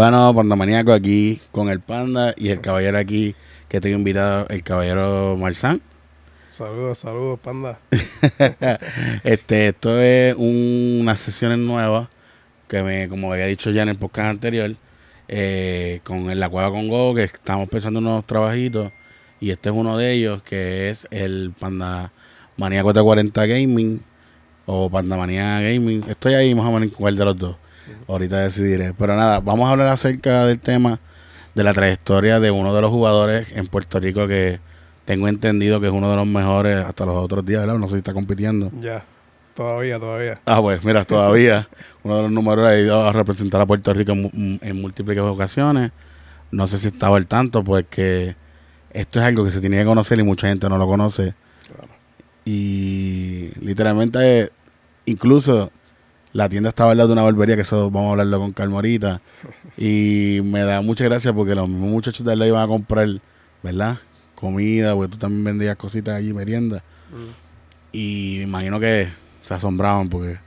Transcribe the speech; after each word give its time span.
Bueno, 0.00 0.34
Panda 0.34 0.56
Maníaco 0.56 0.94
aquí 0.94 1.42
con 1.52 1.68
el 1.68 1.80
Panda 1.80 2.32
y 2.34 2.48
el 2.48 2.62
caballero 2.62 2.96
aquí 2.96 3.34
que 3.68 3.82
tengo 3.82 3.98
invitado, 3.98 4.46
el 4.48 4.62
caballero 4.62 5.36
Marzán. 5.38 5.82
Saludos, 6.48 7.00
saludos, 7.00 7.38
Panda. 7.38 7.80
este, 9.24 9.68
esto 9.68 10.00
es 10.00 10.34
unas 10.38 11.20
sesiones 11.20 11.58
nuevas 11.58 12.08
que 12.66 12.82
me, 12.82 13.10
como 13.10 13.30
había 13.30 13.44
dicho 13.44 13.70
ya 13.72 13.82
en 13.82 13.90
el 13.90 13.98
podcast 13.98 14.30
anterior, 14.30 14.74
eh, 15.28 16.00
con 16.02 16.40
la 16.40 16.48
cueva 16.48 16.70
con 16.70 16.88
Go, 16.88 17.14
que 17.14 17.24
estamos 17.24 17.68
pensando 17.68 18.00
en 18.00 18.06
unos 18.06 18.24
trabajitos 18.26 18.92
y 19.38 19.50
este 19.50 19.68
es 19.68 19.74
uno 19.74 19.98
de 19.98 20.12
ellos 20.12 20.40
que 20.40 20.88
es 20.88 21.06
el 21.10 21.52
Panda 21.60 22.10
Maníaco 22.56 22.94
T40 22.94 23.46
Gaming 23.46 24.02
o 24.64 24.88
Panda 24.88 25.18
Manía 25.18 25.60
Gaming. 25.60 26.04
Estoy 26.08 26.32
ahí 26.32 26.54
más 26.54 26.64
o 26.64 26.72
menos 26.72 26.84
en 26.84 26.94
cuál 26.94 27.16
de 27.18 27.24
los 27.26 27.36
dos. 27.36 27.56
Ahorita 28.08 28.38
decidiré. 28.38 28.94
Pero 28.94 29.16
nada, 29.16 29.40
vamos 29.40 29.68
a 29.68 29.72
hablar 29.72 29.88
acerca 29.88 30.46
del 30.46 30.58
tema 30.60 31.00
de 31.54 31.64
la 31.64 31.74
trayectoria 31.74 32.40
de 32.40 32.50
uno 32.50 32.74
de 32.74 32.80
los 32.80 32.90
jugadores 32.90 33.48
en 33.52 33.66
Puerto 33.66 33.98
Rico 33.98 34.26
que 34.28 34.60
tengo 35.04 35.28
entendido 35.28 35.80
que 35.80 35.88
es 35.88 35.92
uno 35.92 36.10
de 36.10 36.16
los 36.16 36.26
mejores 36.26 36.84
hasta 36.84 37.04
los 37.04 37.16
otros 37.16 37.44
días, 37.44 37.62
¿verdad? 37.62 37.78
No 37.78 37.88
sé 37.88 37.94
si 37.94 37.98
está 37.98 38.12
compitiendo. 38.12 38.70
Ya, 38.80 39.04
todavía, 39.54 39.98
todavía. 39.98 40.40
Ah, 40.46 40.60
pues 40.60 40.84
mira, 40.84 41.04
todavía 41.04 41.68
uno 42.04 42.16
de 42.16 42.22
los 42.22 42.30
números 42.30 42.66
ha 42.68 42.78
ido 42.78 43.04
a 43.04 43.12
representar 43.12 43.60
a 43.60 43.66
Puerto 43.66 43.92
Rico 43.92 44.12
en, 44.12 44.80
múltiples 44.80 45.18
ocasiones. 45.18 45.90
No 46.52 46.66
sé 46.66 46.78
si 46.78 46.88
estaba 46.88 47.16
al 47.16 47.26
tanto, 47.26 47.64
pues 47.64 47.86
que 47.90 48.36
esto 48.92 49.20
es 49.20 49.24
algo 49.24 49.44
que 49.44 49.50
se 49.50 49.60
tiene 49.60 49.78
que 49.78 49.84
conocer 49.84 50.18
y 50.18 50.22
mucha 50.22 50.48
gente 50.48 50.68
no 50.68 50.78
lo 50.78 50.86
conoce. 50.86 51.34
Y 52.44 53.50
literalmente, 53.60 54.50
incluso 55.06 55.70
la 56.32 56.48
tienda 56.48 56.68
estaba 56.68 56.92
al 56.92 56.98
lado 56.98 57.08
de 57.08 57.12
una 57.14 57.22
barbería, 57.22 57.56
que 57.56 57.62
eso 57.62 57.90
vamos 57.90 58.08
a 58.08 58.10
hablarlo 58.12 58.38
con 58.38 58.52
calma 58.52 58.76
ahorita. 58.76 59.20
Y 59.76 60.40
me 60.44 60.60
da 60.60 60.82
mucha 60.82 61.04
gracia 61.04 61.32
porque 61.32 61.54
los 61.54 61.68
mismos 61.68 61.88
muchachos 61.88 62.26
de 62.26 62.36
la 62.36 62.46
iban 62.46 62.62
a 62.62 62.66
comprar, 62.66 63.08
¿verdad? 63.62 63.98
Comida, 64.34 64.94
porque 64.94 65.12
tú 65.12 65.18
también 65.18 65.44
vendías 65.44 65.76
cositas 65.76 66.16
allí, 66.16 66.34
merienda. 66.34 66.84
Mm. 67.10 67.30
Y 67.92 68.34
me 68.38 68.42
imagino 68.44 68.78
que 68.78 69.08
se 69.44 69.54
asombraban 69.54 70.08
porque... 70.10 70.38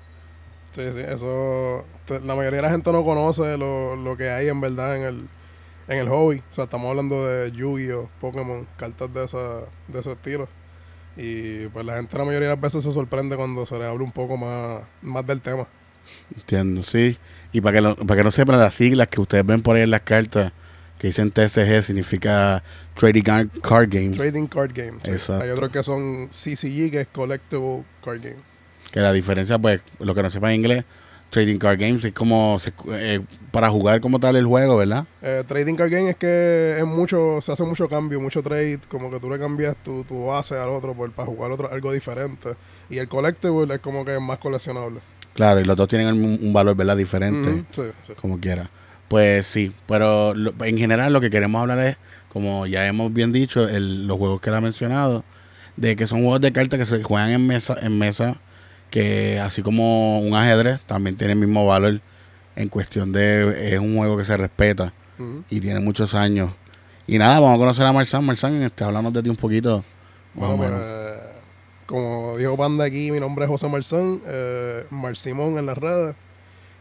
Sí, 0.71 0.83
sí, 0.91 0.99
eso... 0.99 1.83
La 2.07 2.35
mayoría 2.35 2.57
de 2.57 2.61
la 2.61 2.69
gente 2.69 2.91
no 2.91 3.03
conoce 3.03 3.57
lo, 3.57 3.95
lo 3.95 4.17
que 4.17 4.29
hay 4.29 4.49
en 4.49 4.61
verdad 4.61 4.97
en 4.97 5.03
el, 5.03 5.27
en 5.87 5.99
el 5.99 6.09
hobby. 6.09 6.43
O 6.51 6.53
sea, 6.53 6.65
estamos 6.65 6.89
hablando 6.89 7.25
de 7.25 7.51
Yu-Gi-Oh, 7.51 8.09
Pokémon, 8.19 8.67
cartas 8.77 9.13
de, 9.13 9.23
esa, 9.23 9.61
de 9.87 9.99
ese 9.99 10.11
estilo. 10.11 10.47
Y 11.15 11.67
pues 11.67 11.85
la 11.85 11.97
gente 11.97 12.17
la 12.17 12.25
mayoría 12.25 12.49
de 12.49 12.55
las 12.55 12.61
veces 12.61 12.83
se 12.83 12.91
sorprende 12.91 13.35
cuando 13.35 13.65
se 13.65 13.77
le 13.77 13.85
habla 13.85 14.03
un 14.03 14.11
poco 14.11 14.37
más, 14.37 14.81
más 15.01 15.25
del 15.25 15.41
tema. 15.41 15.67
Entiendo, 16.35 16.83
sí. 16.83 17.17
Y 17.51 17.61
para 17.61 17.79
que, 17.79 18.05
para 18.05 18.17
que 18.17 18.23
no 18.23 18.31
sepan 18.31 18.59
las 18.59 18.75
siglas 18.75 19.07
que 19.07 19.21
ustedes 19.21 19.45
ven 19.45 19.61
por 19.61 19.75
ahí 19.75 19.83
en 19.83 19.91
las 19.91 20.01
cartas 20.01 20.51
que 21.03 21.07
dicen 21.07 21.31
TSG 21.31 21.83
significa 21.83 22.63
Trading 22.95 23.23
Card 23.61 23.89
Game. 23.89 24.15
Trading 24.15 24.47
Card 24.47 24.71
Game. 24.73 24.99
Hay 25.41 25.49
otros 25.49 25.69
que 25.69 25.83
son 25.83 26.29
CCG, 26.29 26.91
que 26.91 27.01
es 27.01 27.07
Collectible 27.07 27.83
Card 28.01 28.21
Game. 28.21 28.37
Que 28.89 29.01
la 29.01 29.11
diferencia, 29.11 29.59
pues, 29.59 29.81
lo 29.99 30.15
que 30.15 30.23
no 30.23 30.29
sepa 30.29 30.53
en 30.53 30.61
inglés, 30.61 30.85
Trading 31.33 31.57
Card 31.57 31.79
Games 31.79 32.05
es 32.05 32.13
como 32.13 32.57
eh, 32.91 33.19
para 33.49 33.71
jugar 33.71 33.99
como 34.01 34.19
tal 34.19 34.35
el 34.35 34.45
juego, 34.45 34.77
¿verdad? 34.77 35.07
Eh, 35.23 35.43
trading 35.47 35.73
Card 35.73 35.89
Game 35.89 36.11
es 36.11 36.15
que 36.15 36.75
es 36.77 36.85
mucho, 36.85 37.41
se 37.41 37.51
hace 37.51 37.63
mucho 37.63 37.89
cambio, 37.89 38.21
mucho 38.21 38.43
trade, 38.43 38.79
como 38.87 39.09
que 39.09 39.19
tú 39.19 39.31
le 39.31 39.39
cambias 39.39 39.75
tu, 39.83 40.03
tu 40.03 40.27
base 40.27 40.55
al 40.55 40.69
otro 40.69 40.93
por, 40.93 41.11
para 41.11 41.25
jugar 41.25 41.51
otro, 41.51 41.71
algo 41.71 41.91
diferente. 41.91 42.49
Y 42.87 42.99
el 42.99 43.07
Collectible 43.07 43.73
es 43.73 43.79
como 43.79 44.05
que 44.05 44.13
es 44.13 44.21
más 44.21 44.37
coleccionable. 44.37 44.99
Claro, 45.33 45.59
y 45.59 45.63
los 45.63 45.75
dos 45.75 45.87
tienen 45.87 46.23
un, 46.23 46.53
valor, 46.53 46.75
¿verdad? 46.75 46.95
Diferente. 46.95 47.65
sí, 47.71 47.81
sí. 48.03 48.13
Como 48.13 48.39
quiera. 48.39 48.69
Pues 49.07 49.47
sí, 49.47 49.73
pero 49.87 50.35
en 50.35 50.77
general 50.77 51.13
lo 51.13 51.19
que 51.19 51.31
queremos 51.31 51.59
hablar 51.61 51.79
es, 51.79 51.97
como 52.29 52.67
ya 52.67 52.85
hemos 52.85 53.11
bien 53.11 53.31
dicho, 53.31 53.67
el, 53.67 54.05
los 54.05 54.19
juegos 54.19 54.39
que 54.39 54.51
él 54.51 54.55
ha 54.55 54.61
mencionado, 54.61 55.25
de 55.77 55.95
que 55.95 56.05
son 56.05 56.19
juegos 56.19 56.41
de 56.41 56.51
cartas 56.51 56.79
que 56.79 56.85
se 56.85 57.01
juegan 57.01 57.31
en 57.31 57.47
mesa, 57.47 57.75
en 57.81 57.97
mesa 57.97 58.39
que 58.93 59.39
así 59.39 59.63
como 59.63 60.19
un 60.19 60.35
ajedrez 60.35 60.79
también 60.81 61.17
tiene 61.17 61.33
el 61.33 61.39
mismo 61.39 61.65
valor 61.65 61.99
en 62.55 62.69
cuestión 62.69 63.11
de 63.11 63.73
es 63.73 63.79
un 63.79 63.97
juego 63.97 64.15
que 64.15 64.23
se 64.23 64.37
respeta 64.37 64.93
y 65.49 65.59
tiene 65.61 65.79
muchos 65.79 66.13
años. 66.13 66.51
Y 67.07 67.17
nada, 67.17 67.39
vamos 67.39 67.55
a 67.55 67.57
conocer 67.57 67.87
a 67.87 67.91
Marzán. 67.91 68.23
Marzán, 68.23 68.61
este, 68.61 68.83
hablamos 68.83 69.11
de 69.11 69.23
ti 69.23 69.31
un 69.31 69.35
poquito. 69.35 69.83
Bueno, 70.35 70.57
pues, 70.57 70.71
como 71.87 72.37
dijo 72.37 72.55
Panda 72.55 72.85
aquí, 72.85 73.11
mi 73.11 73.19
nombre 73.19 73.45
es 73.45 73.49
José 73.49 73.67
Marzán, 73.67 74.21
eh, 74.27 74.85
Marcimón 74.91 75.57
en 75.57 75.65
las 75.65 75.77
redes. 75.79 76.13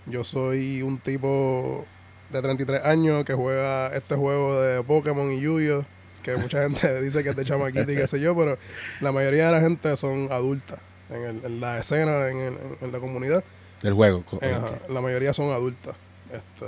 Yo 0.05 0.23
soy 0.23 0.83
un 0.83 0.99
tipo 0.99 1.87
de 2.29 2.43
33 2.43 2.84
años 2.84 3.25
que 3.25 3.33
juega 3.33 3.87
este 3.87 4.17
juego 4.17 4.61
de 4.61 4.83
Pokémon 4.83 5.33
y 5.33 5.41
Yu-Gi-Oh! 5.41 5.87
Que 6.23 6.37
mucha 6.37 6.61
gente 6.62 7.00
dice 7.00 7.25
que 7.25 7.31
es 7.31 7.37
de 7.37 7.44
chamaquito 7.47 7.91
y 7.91 7.97
qué 7.97 8.06
sé 8.06 8.21
yo, 8.21 8.37
pero 8.37 8.59
la 9.00 9.12
mayoría 9.12 9.47
de 9.47 9.53
la 9.53 9.61
gente 9.61 9.97
son 9.97 10.29
adultas 10.31 10.79
en, 11.15 11.61
la 11.61 11.78
escena, 11.78 12.28
en, 12.28 12.93
la 12.93 12.99
comunidad. 13.00 13.45
Del 13.83 13.95
juego. 13.95 14.25
la 14.89 15.00
mayoría 15.00 15.33
son 15.33 15.50
adultas. 15.50 15.95
Este, 16.31 16.67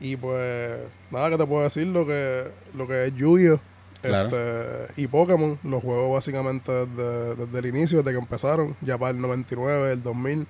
y 0.00 0.16
pues, 0.16 0.78
nada 1.10 1.30
que 1.30 1.38
te 1.38 1.46
puedo 1.46 1.62
decir 1.62 1.86
lo 1.86 2.06
que, 2.06 2.44
lo 2.74 2.86
que 2.86 3.06
es 3.06 3.14
Yu-Gi-Oh! 3.14 3.60
Este, 4.02 5.02
y 5.02 5.06
Pokémon, 5.06 5.58
los 5.64 5.82
juegos 5.82 6.12
básicamente 6.12 6.86
desde, 6.86 7.58
el 7.58 7.66
inicio, 7.66 7.98
desde 7.98 8.12
que 8.12 8.18
empezaron, 8.18 8.76
ya 8.80 8.98
para 8.98 9.10
el 9.10 9.20
99, 9.20 9.92
el 9.92 10.02
2000. 10.02 10.46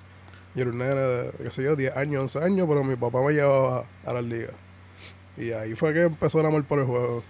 Yo 0.55 0.61
era 0.61 0.71
un 0.71 0.77
nene 0.77 0.95
de, 0.95 1.31
qué 1.43 1.51
sé 1.51 1.63
yo, 1.63 1.75
10 1.75 1.95
años, 1.95 2.35
11 2.35 2.45
años, 2.45 2.67
pero 2.67 2.83
mi 2.83 2.95
papá 2.95 3.21
me 3.21 3.33
llevaba 3.33 3.85
a 4.05 4.13
las 4.13 4.23
ligas. 4.23 4.53
Y 5.37 5.51
ahí 5.51 5.75
fue 5.75 5.93
que 5.93 6.03
empezó 6.03 6.39
el 6.39 6.47
amor 6.47 6.63
por 6.65 6.79
el 6.79 6.85
juego. 6.85 7.23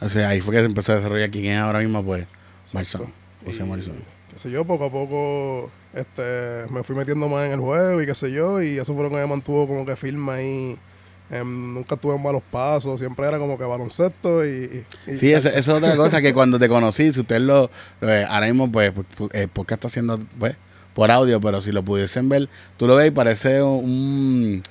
O 0.00 0.08
sea, 0.08 0.28
ahí 0.28 0.40
fue 0.40 0.54
que 0.54 0.60
se 0.60 0.66
empezó 0.66 0.92
a 0.92 0.96
desarrollar 0.96 1.30
quién 1.30 1.46
es 1.46 1.58
ahora 1.58 1.78
mismo, 1.78 2.04
pues, 2.04 2.26
Marzón. 2.72 3.12
José 3.44 3.64
Marzón 3.64 3.96
qué 4.34 4.40
sé 4.40 4.50
yo, 4.50 4.64
poco 4.64 4.84
a 4.86 4.90
poco 4.90 5.70
este, 5.94 6.66
me 6.70 6.82
fui 6.82 6.96
metiendo 6.96 7.28
más 7.28 7.46
en 7.46 7.52
el 7.52 7.60
juego 7.60 8.02
y 8.02 8.06
qué 8.06 8.14
sé 8.14 8.32
yo, 8.32 8.60
y 8.60 8.78
eso 8.78 8.94
fue 8.94 9.04
lo 9.04 9.10
que 9.10 9.16
me 9.16 9.26
mantuvo 9.26 9.66
como 9.66 9.86
que 9.86 9.96
firme 9.96 10.32
ahí. 10.32 10.78
Em, 11.30 11.72
nunca 11.72 11.96
tuve 11.96 12.18
malos 12.18 12.42
pasos, 12.50 13.00
siempre 13.00 13.26
era 13.26 13.38
como 13.38 13.56
que 13.56 13.64
baloncesto 13.64 14.44
y... 14.44 14.84
sí, 15.16 15.32
esa, 15.32 15.48
es 15.48 15.66
otra 15.68 15.96
cosa 15.96 16.20
que 16.20 16.34
cuando 16.34 16.58
te 16.58 16.68
conocí, 16.68 17.12
si 17.12 17.20
usted 17.20 17.40
lo, 17.40 17.70
ahora 18.28 18.46
mismo, 18.46 18.70
pues, 18.70 18.92
pues 18.92 19.30
eh, 19.32 19.48
¿por 19.50 19.64
qué 19.64 19.74
está 19.74 19.86
haciendo, 19.86 20.20
pues, 20.38 20.54
por 20.94 21.10
audio, 21.10 21.40
pero 21.40 21.60
si 21.60 21.72
lo 21.72 21.84
pudiesen 21.84 22.28
ver, 22.28 22.48
tú 22.76 22.86
lo 22.86 22.94
ves 22.94 23.08
y 23.08 23.10
parece 23.10 23.60
un, 23.62 24.62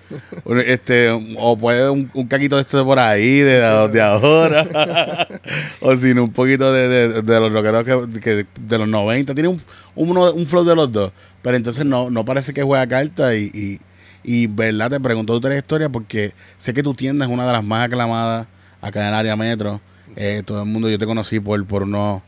este, 0.66 1.10
o 1.38 1.58
puede 1.58 1.90
un, 1.90 2.10
un, 2.14 2.28
caquito 2.28 2.56
de 2.56 2.62
esto 2.62 2.84
por 2.86 2.98
ahí, 2.98 3.40
de, 3.40 3.60
de 3.90 4.02
ahora, 4.02 5.28
o 5.82 5.96
sin 5.98 6.18
un 6.20 6.32
poquito 6.32 6.72
de, 6.72 7.22
de, 7.22 7.40
los 7.40 7.52
rockeros 7.52 7.84
que, 8.22 8.46
de 8.60 8.78
los 8.78 8.88
90, 8.88 9.34
tiene 9.34 9.50
un, 9.50 9.62
un, 9.96 10.46
flow 10.48 10.64
de 10.64 10.76
los 10.76 10.92
dos, 10.92 11.12
pero 11.42 11.58
entonces 11.58 11.86
no, 11.86 12.10
no 12.10 12.24
parece 12.24 12.54
que 12.54 12.64
juega 12.64 12.88
carta 12.88 13.36
y, 13.36 13.52
y, 13.54 13.80
y 14.24 14.48
verdad, 14.48 14.90
te 14.90 15.00
pregunto 15.02 15.40
tu 15.42 15.52
historia 15.52 15.90
porque 15.90 16.34
sé 16.58 16.74
que 16.74 16.84
tu 16.84 16.94
tienda 16.94 17.26
es 17.26 17.32
una 17.32 17.46
de 17.46 17.52
las 17.52 17.64
más 17.66 17.86
aclamadas 17.86 18.48
acá 18.82 19.02
en 19.02 19.08
el 19.08 19.14
área 19.14 19.36
metro, 19.36 19.82
eh, 20.16 20.42
todo 20.46 20.64
el 20.64 20.70
mundo, 20.70 20.90
yo 20.90 20.98
te 20.98 21.06
conocí 21.06 21.42
por, 21.42 21.66
por 21.66 21.84
unos 21.84 22.22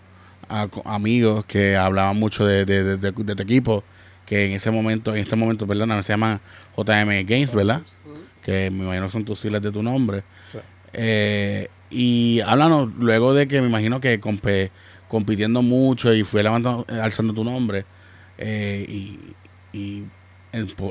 amigos 0.86 1.46
que 1.46 1.76
hablaban 1.76 2.18
mucho 2.18 2.46
de, 2.46 2.66
de, 2.66 2.98
de, 2.98 3.12
tu 3.12 3.42
equipo, 3.42 3.84
que 4.26 4.46
en 4.46 4.54
ese 4.54 4.72
momento, 4.72 5.14
en 5.14 5.22
este 5.22 5.36
momento, 5.36 5.68
perdona, 5.68 6.02
se 6.04 6.14
llama 6.14 6.42
JM 6.78 7.26
Games, 7.26 7.54
¿verdad? 7.54 7.82
Que 8.42 8.70
me 8.72 8.84
imagino 8.84 9.10
son 9.10 9.26
tus 9.26 9.40
siglas 9.40 9.62
de 9.62 9.72
tu 9.72 9.82
nombre. 9.82 10.24
Eh, 10.94 11.68
y 11.90 12.40
háblanos 12.42 12.94
luego 12.98 13.34
de 13.34 13.48
que 13.48 13.62
me 13.62 13.68
imagino 13.68 14.00
que 14.00 14.20
compitiendo 15.08 15.62
mucho 15.62 16.14
y 16.14 16.24
fue 16.24 16.44
levantando, 16.44 16.86
alzando 17.02 17.34
tu 17.34 17.44
nombre. 17.44 17.86
Eh, 18.38 18.86
y, 18.88 19.20
y 19.74 20.04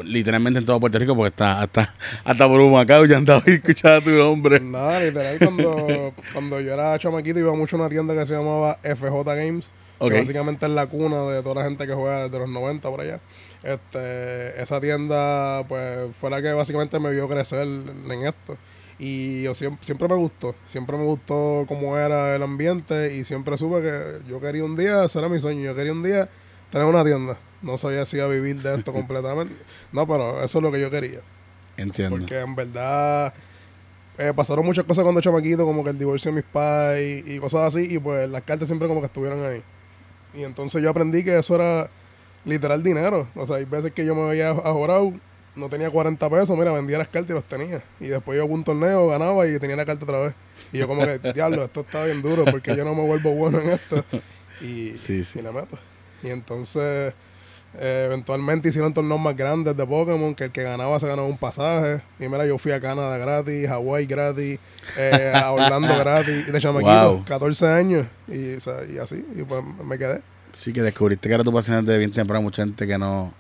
literalmente 0.05 0.61
en 0.61 0.67
todo 0.67 0.81
Puerto 0.81 0.99
Rico, 0.99 1.15
porque 1.15 1.29
está 1.29 1.63
hasta, 1.63 1.95
hasta 2.25 2.49
por 2.49 2.61
Humacao 2.61 3.05
ya 3.07 3.17
andaba 3.17 3.43
escuchando 3.47 4.03
tu 4.03 4.11
nombre. 4.11 4.61
Nada, 4.61 5.01
literal, 5.01 5.39
cuando, 5.39 6.15
cuando 6.33 6.61
yo 6.61 6.75
era 6.75 6.99
chamaquito 6.99 7.39
iba 7.39 7.55
mucho 7.55 7.77
a 7.77 7.81
una 7.81 7.89
tienda 7.89 8.15
que 8.15 8.27
se 8.27 8.35
llamaba 8.35 8.79
FJ 8.83 9.25
Games. 9.25 9.73
Que 10.01 10.19
básicamente 10.19 10.67
es 10.67 10.73
la 10.73 10.87
cuna 10.87 11.23
de 11.23 11.43
toda 11.43 11.55
la 11.57 11.65
gente 11.65 11.87
que 11.87 11.95
juega 11.95 12.25
desde 12.25 12.39
los 12.39 12.49
90 12.49 12.91
por 12.91 13.01
allá. 13.01 13.21
Este, 13.63 14.61
esa 14.61 14.79
tienda, 14.79 15.65
pues, 15.67 16.15
fue 16.21 16.29
la 16.29 16.43
que 16.43 16.53
básicamente 16.53 16.99
me 16.99 17.11
vio 17.11 17.27
crecer 17.27 17.67
en 17.67 18.27
esto. 18.27 18.59
Y 18.99 19.43
yo 19.43 19.55
siempre, 19.55 19.85
siempre 19.85 20.07
me 20.09 20.15
gustó, 20.15 20.55
siempre 20.67 20.97
me 20.97 21.05
gustó 21.05 21.65
cómo 21.67 21.97
era 21.97 22.37
el 22.37 22.43
ambiente 22.43 23.15
y 23.17 23.25
siempre 23.25 23.57
supe 23.57 23.83
que 23.83 24.29
yo 24.29 24.41
quería 24.41 24.65
un 24.65 24.77
día, 24.77 25.05
ese 25.05 25.19
era 25.19 25.29
mi 25.29 25.41
sueño, 25.41 25.63
yo 25.63 25.75
quería 25.75 25.93
un 25.93 26.03
día 26.03 26.29
tener 26.71 26.87
una 26.87 27.03
tienda. 27.03 27.37
No 27.65 27.79
sabía 27.79 28.07
si 28.07 28.17
iba 28.17 28.27
a 28.27 28.29
vivir 28.29 28.63
de 28.63 28.77
esto 28.77 28.93
completamente. 28.93 29.55
No, 29.93 30.07
pero 30.07 30.43
eso 30.43 30.59
es 30.59 30.63
lo 30.63 30.71
que 30.71 30.81
yo 30.81 30.91
quería. 30.91 31.21
Entiendo. 31.77 32.17
Porque 32.17 32.39
en 32.39 32.55
verdad 32.55 33.35
eh, 34.19 34.33
pasaron 34.35 34.65
muchas 34.65 34.85
cosas 34.85 35.03
cuando 35.03 35.21
chamaquito, 35.21 35.65
como 35.65 35.83
que 35.83 35.91
el 35.91 35.99
divorcio 35.99 36.31
de 36.31 36.37
mis 36.37 36.45
padres 36.45 37.25
y, 37.27 37.39
cosas 37.39 37.75
así, 37.75 37.95
y 37.95 37.99
pues 37.99 38.29
las 38.29 38.43
cartas 38.43 38.69
siempre 38.69 38.87
como 38.87 39.01
que 39.01 39.07
estuvieron 39.07 39.45
ahí. 39.45 39.63
Y 40.35 40.45
entonces 40.45 40.83
yo 40.83 40.91
aprendí 40.91 41.25
que 41.25 41.39
eso 41.39 41.57
era 41.57 41.91
literal 42.45 42.83
dinero. 42.83 43.29
O 43.35 43.47
sea, 43.47 43.57
hay 43.57 43.65
veces 43.65 43.93
que 43.93 44.05
yo 44.05 44.15
me 44.15 44.29
veía 44.29 44.51
ajorado 44.51 45.13
no 45.57 45.69
tenía 45.69 45.91
40 45.91 46.31
pesos, 46.31 46.57
mira, 46.57 46.73
vendía 46.73 46.99
las 46.99 47.09
cartas 47.09 47.31
y 47.31 47.33
los 47.35 47.45
tenía. 47.45 47.83
Y 48.01 48.09
después 48.09 48.37
yo 48.37 48.43
a 48.43 48.47
un 48.47 48.65
torneo, 48.65 49.09
ganaba 49.09 49.47
y 49.47 49.59
tenía 49.59 49.77
la 49.77 49.87
carta 49.87 50.05
otra 50.05 50.21
vez. 50.21 50.35
Y 50.73 50.79
yo 50.79 50.89
como 50.89 51.05
que, 51.05 51.19
diablo, 51.35 51.65
esto 51.65 51.81
está 51.81 52.05
bien 52.05 52.23
duro 52.23 52.45
porque 52.45 52.77
yo 52.77 52.85
no 52.85 52.95
me 52.95 53.05
vuelvo 53.05 53.33
bueno 53.33 53.61
en 53.61 53.71
esto. 53.71 54.05
Y, 54.61 54.97
sí, 54.97 55.25
sí. 55.25 55.41
y 55.41 55.43
la 55.43 55.51
meto. 55.51 55.77
Y 56.23 56.29
entonces, 56.29 57.13
eh, 57.79 58.05
eventualmente 58.07 58.69
hicieron 58.69 58.95
torneos 58.95 59.21
más 59.21 59.37
grandes 59.37 59.77
de 59.77 59.87
Pokémon, 59.87 60.35
que 60.35 60.45
el 60.45 60.51
que 60.53 60.63
ganaba 60.63 60.99
se 61.01 61.07
ganaba 61.07 61.27
un 61.27 61.39
pasaje. 61.39 62.03
Y 62.21 62.29
mira, 62.29 62.47
yo 62.47 62.59
fui 62.59 62.73
a 62.73 62.81
Canadá 62.81 63.19
gratis, 63.19 63.69
Hawái 63.69 64.07
gratis, 64.07 64.59
eh, 64.97 65.33
a 65.35 65.51
Orlando 65.51 65.97
gratis, 65.99 66.45
y 66.49 66.51
de 66.51 66.61
chamaquito, 66.61 67.25
14 67.27 67.67
años. 67.67 68.07
Y, 68.29 68.55
y 68.55 68.99
así, 68.99 69.25
y 69.35 69.43
pues 69.43 69.63
me 69.85 69.99
quedé. 69.99 70.23
Sí, 70.53 70.73
que 70.73 70.83
descubriste 70.83 71.29
que 71.29 71.35
era 71.35 71.43
tu 71.43 71.53
pasión 71.53 71.85
de 71.85 71.99
bien 71.99 72.13
temprano, 72.13 72.43
mucha 72.43 72.63
gente 72.63 72.87
que 72.87 72.97
no. 72.97 73.35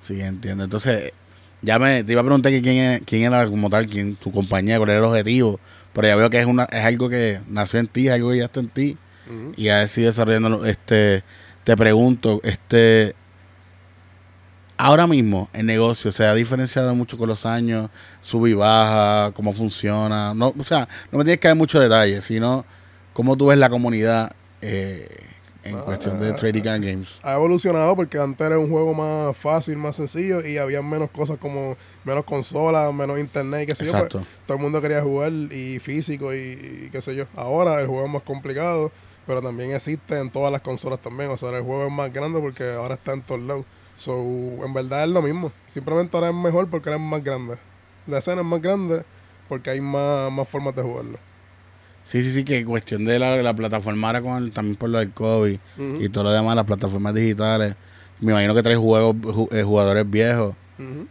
Sí, 0.00 0.20
entiende. 0.20 0.64
Entonces, 0.64 1.12
ya 1.62 1.78
me 1.78 2.02
te 2.02 2.12
iba 2.12 2.22
a 2.22 2.24
preguntar 2.24 2.50
quién, 2.50 2.76
es, 2.76 3.02
quién 3.06 3.22
era 3.22 3.46
como 3.46 3.70
tal, 3.70 3.86
quién, 3.86 4.16
tu 4.16 4.32
compañía, 4.32 4.78
cuál 4.78 4.90
era 4.90 4.98
el 4.98 5.04
objetivo. 5.04 5.60
Pero 5.92 6.08
ya 6.08 6.16
veo 6.16 6.30
que 6.30 6.40
es 6.40 6.46
una 6.46 6.64
es 6.64 6.84
algo 6.84 7.08
que 7.08 7.40
nació 7.48 7.80
en 7.80 7.86
ti, 7.86 8.08
es 8.08 8.14
algo 8.14 8.30
que 8.30 8.38
ya 8.38 8.44
está 8.46 8.60
en 8.60 8.68
ti. 8.68 8.96
Y 9.56 9.68
a 9.68 9.86
sigue 9.86 10.08
desarrollando. 10.08 10.64
Este, 10.66 11.22
te 11.62 11.76
pregunto, 11.76 12.40
este. 12.42 13.14
Ahora 14.82 15.06
mismo, 15.06 15.50
el 15.52 15.66
negocio 15.66 16.10
se 16.10 16.24
ha 16.24 16.34
diferenciado 16.34 16.94
mucho 16.94 17.18
con 17.18 17.28
los 17.28 17.44
años, 17.44 17.90
sube 18.22 18.48
y 18.48 18.54
baja, 18.54 19.30
cómo 19.32 19.52
funciona. 19.52 20.32
No, 20.32 20.54
o 20.58 20.64
sea, 20.64 20.88
no 21.12 21.18
me 21.18 21.24
tienes 21.24 21.38
que 21.38 21.48
dar 21.48 21.56
muchos 21.56 21.82
detalles, 21.82 22.24
sino 22.24 22.64
cómo 23.12 23.36
tú 23.36 23.46
ves 23.48 23.58
la 23.58 23.68
comunidad. 23.68 24.32
Eh, 24.62 25.06
en 25.64 25.78
cuestión 25.80 26.18
de 26.18 26.32
trading 26.32 26.62
card 26.62 26.80
games. 26.80 27.20
Ha 27.22 27.34
evolucionado 27.34 27.94
porque 27.94 28.18
antes 28.18 28.46
era 28.46 28.58
un 28.58 28.70
juego 28.70 28.94
más 28.94 29.36
fácil, 29.36 29.76
más 29.76 29.96
sencillo 29.96 30.44
y 30.44 30.56
había 30.56 30.80
menos 30.80 31.10
cosas 31.10 31.36
como 31.36 31.76
menos 32.04 32.24
consolas, 32.24 32.92
menos 32.94 33.18
internet, 33.18 33.68
qué 33.68 33.74
sé 33.74 33.84
yo. 33.84 33.92
Pues, 33.92 34.08
todo 34.08 34.56
el 34.56 34.58
mundo 34.58 34.80
quería 34.80 35.02
jugar 35.02 35.30
y 35.30 35.78
físico 35.78 36.34
y, 36.34 36.88
qué 36.90 37.02
sé 37.02 37.14
yo. 37.14 37.26
Ahora 37.36 37.78
el 37.80 37.86
juego 37.86 38.06
es 38.06 38.10
más 38.10 38.22
complicado, 38.22 38.90
pero 39.26 39.42
también 39.42 39.72
existe 39.72 40.18
en 40.18 40.30
todas 40.30 40.50
las 40.50 40.62
consolas 40.62 41.00
también. 41.00 41.30
O 41.30 41.36
sea, 41.36 41.50
el 41.50 41.62
juego 41.62 41.86
es 41.86 41.92
más 41.92 42.10
grande 42.10 42.40
porque 42.40 42.72
ahora 42.72 42.94
está 42.94 43.12
en 43.12 43.20
todos 43.20 43.42
lados. 43.42 43.66
So, 44.00 44.14
en 44.64 44.72
verdad 44.72 45.04
es 45.04 45.10
lo 45.10 45.20
mismo. 45.20 45.52
Simplemente 45.66 46.16
ahora 46.16 46.30
es 46.30 46.34
mejor 46.34 46.70
porque 46.70 46.88
ahora 46.88 47.02
es 47.02 47.06
más 47.06 47.22
grande. 47.22 47.58
La 48.06 48.16
escena 48.16 48.40
es 48.40 48.46
más 48.46 48.62
grande 48.62 49.02
porque 49.46 49.68
hay 49.68 49.82
más, 49.82 50.32
más 50.32 50.48
formas 50.48 50.74
de 50.74 50.80
jugarlo. 50.80 51.18
Sí, 52.04 52.22
sí, 52.22 52.32
sí, 52.32 52.42
que 52.42 52.64
cuestión 52.64 53.04
de 53.04 53.18
la, 53.18 53.36
la 53.42 53.52
plataforma 53.52 54.06
ahora 54.06 54.22
con 54.22 54.52
también 54.52 54.76
por 54.76 54.88
lo 54.88 55.00
del 55.00 55.10
COVID 55.10 55.58
y 55.98 56.08
todo 56.08 56.24
lo 56.24 56.30
demás, 56.30 56.56
las 56.56 56.64
plataformas 56.64 57.12
digitales. 57.12 57.74
Me 58.20 58.32
imagino 58.32 58.54
que 58.54 58.62
trae 58.62 58.76
juegos, 58.76 59.16
eh, 59.52 59.62
jugadores 59.62 60.10
viejos 60.10 60.54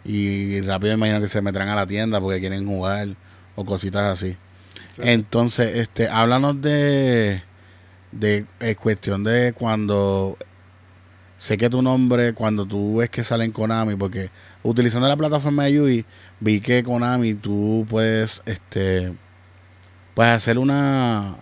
y 0.03 0.62
rápido 0.62 0.97
me 0.97 1.07
imagino 1.07 1.21
que 1.21 1.27
se 1.27 1.44
meterán 1.44 1.69
a 1.69 1.75
la 1.75 1.86
tienda 1.86 2.19
porque 2.19 2.39
quieren 2.39 2.65
jugar 2.65 3.09
o 3.56 3.65
cositas 3.65 4.06
así. 4.06 4.36
Entonces, 4.97 5.77
este, 5.77 6.07
háblanos 6.07 6.59
de, 6.59 7.44
de 8.12 8.47
eh, 8.62 8.75
cuestión 8.75 9.24
de 9.24 9.53
cuando 9.53 10.38
sé 11.39 11.57
que 11.57 11.69
tu 11.69 11.81
nombre, 11.81 12.33
cuando 12.33 12.65
tú 12.65 12.97
ves 12.97 13.09
que 13.09 13.24
sale 13.24 13.45
en 13.45 13.51
Konami, 13.51 13.95
porque 13.95 14.30
utilizando 14.62 15.07
la 15.07 15.18
plataforma 15.18 15.63
de 15.63 15.74
Yui, 15.74 16.06
vi 16.39 16.59
que 16.59 16.83
Konami 16.83 17.33
tú 17.33 17.88
puedes, 17.89 18.44
este 18.45 19.13
pues 20.13 20.30
hacer 20.30 20.59
una 20.59 21.38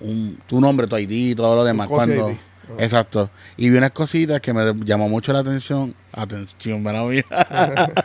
un, 0.00 0.38
tu 0.46 0.60
nombre, 0.60 0.88
tu 0.88 0.98
ID, 0.98 1.36
todo 1.36 1.54
lo 1.54 1.64
demás. 1.64 1.86
Cuando. 1.86 2.36
Exacto. 2.78 3.30
Y 3.56 3.70
vi 3.70 3.76
unas 3.76 3.92
cositas 3.92 4.40
que 4.40 4.52
me 4.52 4.74
llamó 4.84 5.08
mucho 5.08 5.32
la 5.32 5.38
atención. 5.38 5.94
Atención, 6.12 6.82
mía. 6.82 7.24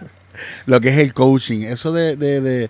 lo 0.67 0.79
que 0.79 0.89
es 0.89 0.97
el 0.99 1.13
coaching. 1.13 1.61
Eso 1.61 1.91
de, 1.91 2.15
de, 2.15 2.39
de, 2.39 2.69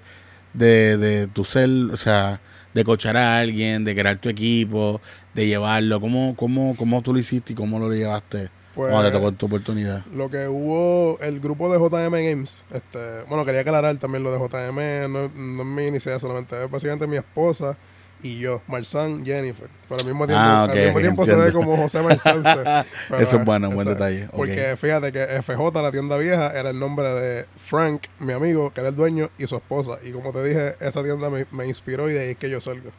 de, 0.53 0.97
de 0.97 1.27
tu 1.27 1.43
ser, 1.43 1.69
o 1.91 1.97
sea, 1.97 2.39
de 2.73 2.83
coachar 2.83 3.17
a 3.17 3.39
alguien, 3.39 3.83
de 3.83 3.95
crear 3.95 4.17
tu 4.17 4.29
equipo, 4.29 5.01
de 5.33 5.47
llevarlo. 5.47 5.99
¿Cómo, 5.99 6.35
cómo, 6.35 6.75
cómo 6.77 7.01
tú 7.01 7.13
lo 7.13 7.19
hiciste 7.19 7.53
y 7.53 7.55
cómo 7.55 7.79
lo 7.79 7.91
llevaste? 7.91 8.49
Pues, 8.75 8.91
cuando 8.91 9.09
te 9.09 9.17
tocó 9.17 9.31
tu 9.33 9.47
oportunidad. 9.47 10.05
Lo 10.13 10.29
que 10.29 10.47
hubo, 10.47 11.19
el 11.21 11.39
grupo 11.39 11.71
de 11.71 11.79
JM 11.79 12.11
Games, 12.11 12.63
este, 12.71 13.23
bueno, 13.27 13.43
quería 13.43 13.61
aclarar 13.61 13.97
también 13.97 14.23
lo 14.23 14.31
de 14.31 14.39
JM, 14.39 15.11
no, 15.11 15.27
no 15.27 15.61
es 15.61 15.67
mi 15.67 15.87
iniciativa 15.87 16.19
solamente, 16.19 16.63
es 16.63 16.71
básicamente 16.71 17.07
mi 17.07 17.17
esposa 17.17 17.75
y 18.21 18.37
yo, 18.37 18.61
Marzán, 18.67 19.25
Jennifer. 19.25 19.69
Pero 19.87 20.01
al 20.01 20.05
mismo 20.05 20.27
tiempo, 20.27 20.41
ah, 20.41 20.63
al 20.63 20.77
mismo 20.77 20.99
tiempo 20.99 21.25
se 21.25 21.35
ve 21.35 21.51
como 21.51 21.77
José 21.77 22.01
Marzán. 22.01 22.39
Eso 23.19 23.37
es 23.37 23.45
bueno, 23.45 23.69
un 23.69 23.75
buen 23.75 23.87
detalle. 23.87 24.27
Porque 24.35 24.75
fíjate 24.77 25.11
que 25.11 25.41
FJ, 25.41 25.81
la 25.81 25.91
tienda 25.91 26.17
vieja, 26.17 26.51
era 26.51 26.69
el 26.69 26.79
nombre 26.79 27.07
de 27.09 27.45
Frank, 27.57 28.03
mi 28.19 28.33
amigo, 28.33 28.71
que 28.71 28.81
era 28.81 28.89
el 28.89 28.95
dueño, 28.95 29.29
y 29.37 29.47
su 29.47 29.55
esposa. 29.55 29.99
Y 30.03 30.11
como 30.11 30.31
te 30.31 30.43
dije, 30.43 30.75
esa 30.79 31.01
tienda 31.03 31.29
me, 31.29 31.45
me 31.51 31.65
inspiró 31.65 32.09
y 32.09 32.13
de 32.13 32.19
ahí 32.19 32.29
es 32.31 32.37
que 32.37 32.49
yo 32.49 32.59
salgo. 32.59 32.91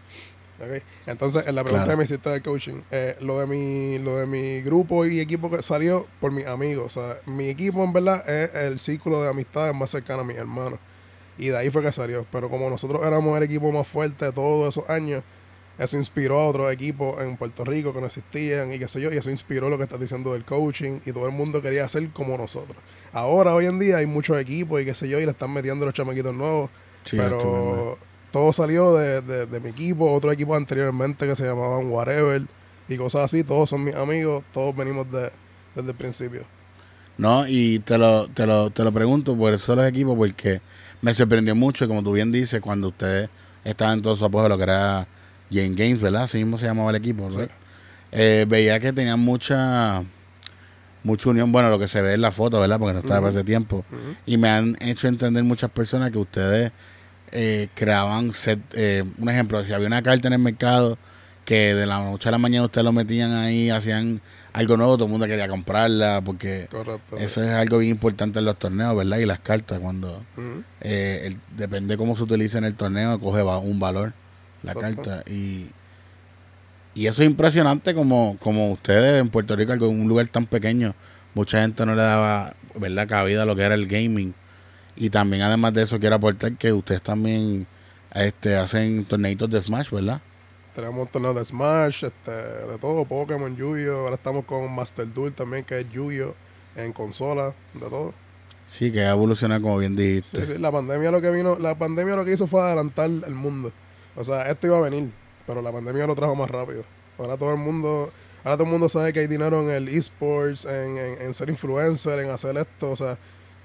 Entonces, 1.06 1.46
en 1.46 1.54
la 1.54 1.62
pregunta 1.62 1.88
que 1.88 1.96
me 1.96 2.04
hiciste 2.04 2.30
del 2.30 2.42
coaching, 2.42 2.82
eh, 2.90 3.16
lo, 3.20 3.40
de 3.40 3.46
mi, 3.46 3.98
lo 3.98 4.16
de 4.16 4.26
mi 4.26 4.60
grupo 4.62 5.06
y 5.06 5.20
equipo 5.20 5.50
que 5.50 5.62
salió 5.62 6.06
por 6.20 6.32
mis 6.32 6.46
amigos. 6.46 6.96
O 6.96 7.00
sea, 7.00 7.18
mi 7.26 7.48
equipo 7.48 7.82
en 7.84 7.92
verdad 7.92 8.28
es 8.28 8.54
el 8.54 8.78
círculo 8.78 9.22
de 9.22 9.30
amistades 9.30 9.74
más 9.74 9.90
cercano 9.90 10.20
a 10.20 10.24
mis 10.24 10.36
hermanos. 10.36 10.78
Y 11.38 11.48
de 11.48 11.56
ahí 11.56 11.70
fue 11.70 11.82
que 11.82 11.92
salió. 11.92 12.26
Pero 12.30 12.50
como 12.50 12.68
nosotros 12.68 13.00
éramos 13.06 13.36
el 13.36 13.42
equipo 13.42 13.72
más 13.72 13.88
fuerte 13.88 14.26
de 14.26 14.32
todos 14.32 14.68
esos 14.68 14.88
años, 14.90 15.22
eso 15.80 15.96
inspiró 15.96 16.38
a 16.38 16.46
otros 16.46 16.70
equipos 16.70 17.18
en 17.22 17.38
Puerto 17.38 17.64
Rico 17.64 17.94
que 17.94 18.00
no 18.00 18.06
existían 18.06 18.70
y 18.70 18.78
qué 18.78 18.86
sé 18.86 19.00
yo, 19.00 19.10
y 19.10 19.16
eso 19.16 19.30
inspiró 19.30 19.70
lo 19.70 19.78
que 19.78 19.84
estás 19.84 19.98
diciendo 19.98 20.34
del 20.34 20.44
coaching 20.44 21.00
y 21.06 21.12
todo 21.12 21.24
el 21.24 21.32
mundo 21.32 21.62
quería 21.62 21.88
ser 21.88 22.10
como 22.10 22.36
nosotros. 22.36 22.76
Ahora, 23.14 23.54
hoy 23.54 23.64
en 23.64 23.78
día, 23.78 23.96
hay 23.96 24.06
muchos 24.06 24.38
equipos 24.38 24.82
y 24.82 24.84
qué 24.84 24.94
sé 24.94 25.08
yo, 25.08 25.18
y 25.18 25.24
le 25.24 25.30
están 25.30 25.50
metiendo 25.52 25.86
los 25.86 25.94
chamaquitos 25.94 26.34
nuevos. 26.34 26.68
pero 27.10 27.96
todo 28.30 28.52
salió 28.52 28.94
de, 28.94 29.22
de, 29.22 29.60
mi 29.60 29.70
equipo, 29.70 30.12
otro 30.12 30.32
equipo 30.32 30.54
anteriormente 30.54 31.26
que 31.26 31.36
se 31.36 31.44
llamaban 31.44 31.90
Whatever 31.90 32.42
y 32.88 32.96
cosas 32.96 33.22
así. 33.22 33.44
Todos 33.44 33.70
son 33.70 33.84
mis 33.84 33.94
amigos, 33.94 34.44
todos 34.52 34.74
venimos 34.74 35.10
de, 35.10 35.30
desde 35.74 35.90
el 35.90 35.96
principio. 35.96 36.42
No, 37.18 37.46
y 37.46 37.80
te 37.80 37.98
lo, 37.98 38.28
te 38.28 38.46
lo, 38.46 38.70
te 38.70 38.82
lo 38.84 38.92
pregunto 38.92 39.36
por 39.36 39.52
eso 39.52 39.76
los 39.76 39.84
equipos, 39.84 40.16
porque 40.16 40.60
me 41.02 41.12
sorprendió 41.12 41.54
mucho, 41.54 41.86
como 41.86 42.02
tú 42.02 42.12
bien 42.12 42.32
dices, 42.32 42.60
cuando 42.60 42.88
ustedes 42.88 43.28
estaban 43.64 43.98
en 43.98 44.02
todo 44.02 44.16
su 44.16 44.24
apoyo, 44.24 44.48
lo 44.48 44.56
que 44.56 44.62
era 44.62 45.06
Jane 45.50 45.74
Games, 45.74 46.00
¿verdad? 46.00 46.22
Así 46.22 46.38
mismo 46.38 46.56
se 46.56 46.66
llamaba 46.66 46.90
el 46.90 46.96
equipo, 46.96 47.28
eh, 48.12 48.46
veía 48.48 48.80
que 48.80 48.92
tenían 48.92 49.20
mucha 49.20 50.02
mucha 51.02 51.30
unión, 51.30 51.50
bueno, 51.52 51.70
lo 51.70 51.78
que 51.78 51.88
se 51.88 52.02
ve 52.02 52.14
en 52.14 52.20
la 52.20 52.30
foto, 52.30 52.60
¿verdad? 52.60 52.78
Porque 52.78 52.94
no 52.94 53.00
estaba 53.00 53.28
hace 53.28 53.44
tiempo. 53.44 53.84
Y 54.26 54.37
me 54.37 54.49
han 54.49 54.76
hecho 54.80 55.08
entender 55.08 55.42
muchas 55.44 55.70
personas 55.70 56.10
que 56.10 56.18
ustedes 56.18 56.72
eh, 57.32 57.68
creaban 57.75 58.32
set, 58.32 58.60
eh, 58.72 59.04
un 59.18 59.28
ejemplo, 59.28 59.62
si 59.64 59.72
había 59.72 59.87
una 59.87 60.02
carta 60.02 60.28
en 60.28 60.34
el 60.34 60.40
mercado 60.40 60.99
que 61.44 61.75
de 61.75 61.87
la 61.87 61.99
noche 61.99 62.28
a 62.28 62.32
la 62.32 62.38
mañana 62.38 62.64
ustedes 62.64 62.84
lo 62.84 62.92
metían 62.92 63.32
ahí, 63.32 63.70
hacían 63.70 64.20
algo 64.52 64.76
nuevo, 64.76 64.96
todo 64.96 65.06
el 65.06 65.10
mundo 65.10 65.26
quería 65.26 65.49
comprarla, 65.49 66.22
porque 66.25 66.68
eso 67.18 67.42
es 67.42 67.50
algo 67.50 67.78
bien 67.78 67.92
importante 67.92 68.40
en 68.40 68.44
los 68.44 68.58
torneos, 68.58 68.96
¿verdad? 68.96 69.18
Y 69.18 69.26
las 69.26 69.40
cartas, 69.40 69.78
cuando 69.80 70.25
eh, 70.80 71.37
depende 71.56 71.96
cómo 71.96 72.16
se 72.16 72.25
utiliza 72.25 72.58
en 72.58 72.64
el 72.64 72.75
torneo, 72.75 73.18
coge 73.20 73.42
un 73.42 73.78
valor 73.78 74.12
la 74.62 74.75
carta. 74.75 75.22
Y, 75.26 75.70
y 76.94 77.06
eso 77.06 77.22
es 77.22 77.28
impresionante 77.28 77.94
como, 77.94 78.37
como 78.40 78.72
ustedes 78.72 79.20
en 79.20 79.28
Puerto 79.28 79.56
Rico, 79.56 79.72
en 79.72 79.82
un 79.82 80.08
lugar 80.08 80.28
tan 80.28 80.46
pequeño, 80.46 80.94
mucha 81.34 81.62
gente 81.62 81.87
no 81.87 81.94
le 81.94 82.02
daba, 82.02 82.54
¿verdad?, 82.75 83.08
cabida 83.08 83.42
a 83.42 83.46
lo 83.46 83.56
que 83.56 83.62
era 83.62 83.75
el 83.75 83.87
gaming 83.87 84.34
y 85.00 85.09
también, 85.09 85.40
además 85.40 85.73
de 85.73 85.83
eso, 85.83 85.99
quiero 85.99 86.16
aportar 86.16 86.52
que 86.59 86.75
ustedes 86.75 87.00
también 87.00 87.66
este, 88.12 88.54
hacen 88.54 89.07
torneitos 89.07 89.49
de 89.49 89.59
Smash, 89.62 89.90
¿verdad? 89.90 90.21
Tenemos 90.75 91.11
torneos 91.11 91.35
de 91.37 91.42
Smash, 91.42 92.04
este, 92.04 92.30
de 92.30 92.76
todo, 92.78 93.07
Pokémon, 93.07 93.57
Yu-Gi-Oh! 93.57 94.00
Ahora 94.00 94.16
estamos 94.16 94.45
con 94.45 94.71
Master 94.75 95.11
Duel 95.11 95.33
también, 95.33 95.64
que 95.64 95.80
es 95.80 95.90
Yu-Gi-Oh! 95.90 96.35
en 96.76 96.92
consola, 96.92 97.54
de 97.73 97.80
todo. 97.80 98.12
Sí, 98.66 98.92
que 98.92 99.00
ha 99.00 99.12
evolucionado 99.12 99.62
como 99.62 99.78
bien 99.78 99.97
dijiste. 99.97 100.45
Sí, 100.45 100.52
sí, 100.52 100.59
la 100.59 100.71
pandemia 100.71 101.11
lo 101.11 101.23
que 101.23 101.30
vino, 101.30 101.59
la 101.59 101.78
pandemia 101.78 102.14
lo 102.14 102.26
que 102.26 102.35
hizo 102.35 102.47
fue 102.47 102.61
adelantar 102.61 103.09
el 103.09 103.35
mundo. 103.35 103.73
O 104.16 104.23
sea, 104.23 104.50
esto 104.50 104.66
iba 104.66 104.76
a 104.76 104.83
venir, 104.83 105.11
pero 105.47 105.62
la 105.62 105.73
pandemia 105.73 106.07
lo 106.07 106.14
trajo 106.14 106.37
más 106.37 106.50
rápido. 106.50 106.85
Ahora 107.16 107.38
todo 107.38 107.52
el 107.52 107.59
mundo, 107.59 108.12
ahora 108.45 108.59
todo 108.59 108.64
el 108.64 108.71
mundo 108.71 108.90
sabe 108.90 109.14
que 109.14 109.21
hay 109.21 109.28
dinero 109.28 109.62
en 109.62 109.71
el 109.71 109.88
esports, 109.88 110.66
en, 110.66 110.99
en, 110.99 111.23
en 111.23 111.33
ser 111.33 111.49
influencer, 111.49 112.19
en 112.19 112.30
hacer 112.30 112.59
esto, 112.59 112.90
o 112.90 112.97
sea, 112.97 113.19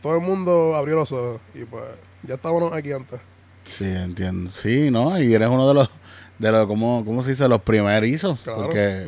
todo 0.06 0.18
el 0.18 0.22
mundo 0.22 0.76
abrió 0.76 0.98
los 0.98 1.12
ojos 1.12 1.42
y 1.56 1.66
pues 1.66 1.84
ya 2.22 2.36
estábamos 2.36 2.72
aquí 2.74 2.92
antes. 2.92 3.20
Sí, 3.64 3.86
entiendo. 3.86 4.52
Sí, 4.52 4.92
¿no? 4.92 5.20
Y 5.20 5.34
eres 5.34 5.50
uno 5.50 5.68
de 5.68 5.74
los, 5.74 5.90
de 6.38 6.52
los 6.52 6.68
¿cómo, 6.68 7.04
cómo 7.04 7.24
se 7.24 7.32
dice? 7.32 7.48
Los 7.48 7.64
primerizos. 7.64 8.38
porque, 8.46 9.08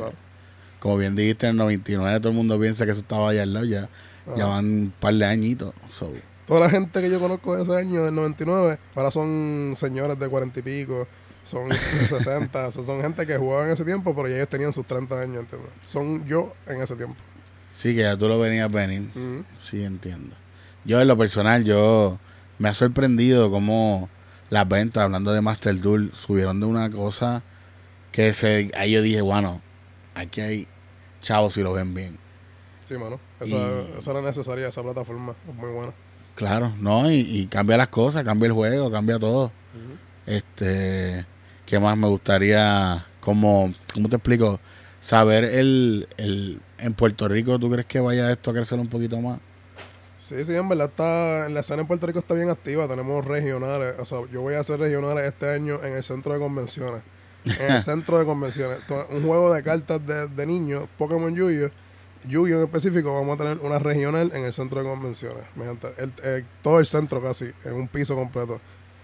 como 0.80 0.96
bien 0.96 1.14
dijiste, 1.14 1.46
en 1.46 1.50
el 1.50 1.56
99 1.58 2.18
todo 2.18 2.30
el 2.30 2.34
mundo 2.34 2.58
piensa 2.58 2.84
que 2.84 2.90
eso 2.90 3.02
estaba 3.02 3.30
allá 3.30 3.44
al 3.44 3.54
lado. 3.54 3.66
Ya, 3.66 3.88
ya 4.36 4.46
van 4.46 4.64
un 4.64 4.92
par 4.98 5.14
de 5.14 5.24
añitos. 5.24 5.72
Toda 6.48 6.58
la 6.58 6.68
gente 6.68 7.00
que 7.00 7.08
yo 7.08 7.20
conozco 7.20 7.54
de 7.54 7.62
ese 7.62 7.76
año, 7.76 8.02
del 8.02 8.16
99, 8.16 8.80
ahora 8.96 9.12
son 9.12 9.74
señores 9.76 10.18
de 10.18 10.28
40 10.28 10.58
y 10.58 10.62
pico, 10.64 11.06
son 11.44 11.68
de 11.68 11.76
60. 11.76 12.70
son 12.72 13.02
gente 13.02 13.24
que 13.24 13.36
jugaba 13.36 13.66
en 13.66 13.70
ese 13.70 13.84
tiempo, 13.84 14.16
pero 14.16 14.26
ya 14.26 14.34
ellos 14.34 14.48
tenían 14.48 14.72
sus 14.72 14.84
30 14.84 15.14
años, 15.20 15.36
¿entiendes? 15.36 15.70
Son 15.84 16.26
yo 16.26 16.54
en 16.66 16.82
ese 16.82 16.96
tiempo. 16.96 17.14
Sí, 17.72 17.94
que 17.94 18.00
ya 18.00 18.16
tú 18.16 18.26
lo 18.26 18.40
venías 18.40 18.68
venir. 18.68 19.12
Sí, 19.58 19.84
entiendo. 19.84 20.34
Yo 20.84 21.00
en 21.00 21.08
lo 21.08 21.16
personal, 21.16 21.64
yo 21.64 22.18
me 22.58 22.68
ha 22.68 22.74
sorprendido 22.74 23.50
cómo 23.50 24.08
las 24.50 24.68
ventas, 24.68 25.04
hablando 25.04 25.32
de 25.32 25.40
Master 25.40 25.80
Duel, 25.80 26.10
subieron 26.14 26.60
de 26.60 26.66
una 26.66 26.90
cosa 26.90 27.42
que 28.12 28.32
se, 28.32 28.70
ahí 28.76 28.92
yo 28.92 29.02
dije, 29.02 29.20
bueno, 29.20 29.60
aquí 30.14 30.40
hay 30.40 30.68
chavos 31.20 31.52
si 31.54 31.62
lo 31.62 31.72
ven 31.72 31.94
bien. 31.94 32.18
Sí, 32.82 32.94
mano. 32.96 33.20
Esa, 33.40 34.10
era 34.10 34.22
necesaria, 34.22 34.68
esa 34.68 34.82
plataforma. 34.82 35.34
Es 35.46 35.54
muy 35.54 35.70
buena. 35.70 35.92
Claro, 36.34 36.72
no, 36.78 37.10
y, 37.10 37.46
cambia 37.50 37.76
las 37.76 37.88
cosas, 37.88 38.24
cambia 38.24 38.46
el 38.46 38.52
juego, 38.52 38.90
cambia 38.90 39.18
todo. 39.18 39.52
Este, 40.24 41.26
¿qué 41.66 41.80
más 41.80 41.96
me 41.96 42.06
gustaría, 42.06 43.06
como, 43.20 43.74
cómo 43.92 44.08
te 44.08 44.16
explico? 44.16 44.60
Saber 45.00 45.44
el, 45.44 46.08
el, 46.16 46.60
en 46.78 46.94
Puerto 46.94 47.28
Rico, 47.28 47.58
¿tú 47.58 47.70
crees 47.70 47.86
que 47.86 48.00
vaya 48.00 48.30
esto 48.30 48.50
a 48.50 48.54
crecer 48.54 48.78
un 48.78 48.88
poquito 48.88 49.20
más? 49.20 49.40
Sí, 50.18 50.44
sí, 50.44 50.54
en 50.54 50.68
verdad 50.68 50.88
está, 50.88 51.48
la 51.48 51.60
escena 51.60 51.82
en 51.82 51.86
Puerto 51.86 52.06
Rico 52.06 52.18
está 52.18 52.34
bien 52.34 52.50
activa, 52.50 52.88
tenemos 52.88 53.24
regionales, 53.24 53.94
o 54.00 54.04
sea, 54.04 54.18
yo 54.32 54.42
voy 54.42 54.54
a 54.54 54.60
hacer 54.60 54.80
regionales 54.80 55.24
este 55.24 55.48
año 55.48 55.78
en 55.82 55.94
el 55.94 56.02
centro 56.02 56.34
de 56.34 56.40
convenciones. 56.40 57.02
En 57.44 57.76
el 57.76 57.82
centro 57.84 58.18
de 58.18 58.24
convenciones. 58.24 58.78
Un 59.10 59.22
juego 59.22 59.54
de 59.54 59.62
cartas 59.62 60.04
de, 60.04 60.26
de 60.26 60.46
niños, 60.46 60.88
Pokémon 60.98 61.34
Yu-Gi-Oh! 61.34 61.70
Yu-Gi 62.28 62.52
en 62.52 62.62
específico, 62.62 63.14
vamos 63.14 63.36
a 63.36 63.44
tener 63.44 63.58
una 63.58 63.78
regional 63.78 64.32
en 64.34 64.44
el 64.44 64.52
centro 64.52 64.82
de 64.82 64.88
convenciones. 64.88 65.44
Mediante 65.54 65.86
el, 65.98 66.44
todo 66.62 66.80
el 66.80 66.86
centro 66.86 67.22
casi, 67.22 67.46
en 67.64 67.74
un 67.74 67.86
piso 67.86 68.16
completo. 68.16 68.60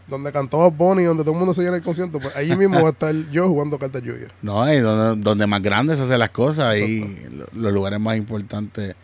Donde 0.08 0.32
cantaba 0.32 0.68
Bonnie, 0.68 1.04
donde 1.04 1.22
todo 1.22 1.32
el 1.32 1.38
mundo 1.38 1.54
se 1.54 1.62
llena 1.62 1.76
el 1.76 1.82
concierto, 1.82 2.18
pues 2.18 2.36
allí 2.36 2.54
mismo 2.56 2.82
va 2.82 2.88
a 2.88 2.92
estar 2.92 3.14
yo 3.30 3.48
jugando 3.48 3.78
cartas 3.78 4.02
Yu-Gi. 4.02 4.26
No, 4.42 4.60
ahí 4.60 4.80
donde, 4.80 5.22
donde 5.22 5.46
más 5.46 5.62
grandes 5.62 5.96
se 5.96 6.04
hacen 6.04 6.18
las 6.18 6.30
cosas, 6.30 6.66
ahí 6.66 7.24
los 7.52 7.72
lugares 7.72 8.00
más 8.00 8.16
importantes 8.16 8.96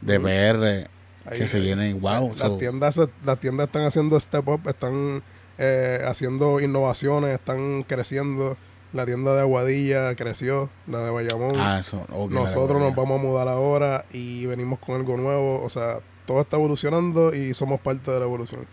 de 0.00 0.18
PR 0.18 0.90
que 1.30 1.46
se 1.46 1.60
llenen, 1.60 2.00
wow. 2.00 2.34
Las, 2.38 2.58
tiendas, 2.58 3.00
las 3.24 3.40
tiendas 3.40 3.66
están 3.66 3.84
haciendo 3.84 4.18
step 4.18 4.48
up, 4.48 4.68
están 4.68 5.22
eh, 5.58 6.02
haciendo 6.06 6.60
innovaciones, 6.60 7.34
están 7.34 7.84
creciendo. 7.84 8.56
La 8.92 9.06
tienda 9.06 9.34
de 9.34 9.40
Aguadilla 9.40 10.14
creció, 10.16 10.68
la 10.86 10.98
de 11.00 11.10
Bayamón. 11.10 11.54
Ah, 11.56 11.78
eso. 11.80 12.06
Nosotros 12.28 12.78
nos 12.78 12.94
vamos 12.94 13.18
a 13.18 13.22
mudar 13.22 13.48
ahora 13.48 14.04
y 14.12 14.44
venimos 14.44 14.78
con 14.80 14.96
algo 14.96 15.16
nuevo. 15.16 15.62
O 15.62 15.68
sea, 15.70 16.00
todo 16.26 16.42
está 16.42 16.56
evolucionando 16.56 17.34
y 17.34 17.54
somos 17.54 17.80
parte 17.80 18.10
de 18.10 18.18
la 18.18 18.26
evolución. 18.26 18.66